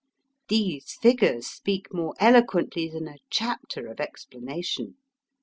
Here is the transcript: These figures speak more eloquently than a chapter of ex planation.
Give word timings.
These 0.47 0.95
figures 0.99 1.45
speak 1.45 1.93
more 1.93 2.15
eloquently 2.19 2.89
than 2.89 3.07
a 3.07 3.19
chapter 3.29 3.85
of 3.85 3.99
ex 3.99 4.25
planation. 4.25 4.95